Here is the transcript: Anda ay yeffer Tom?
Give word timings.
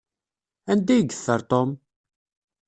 Anda 0.71 0.91
ay 0.95 1.03
yeffer 1.09 1.41
Tom? 1.51 1.69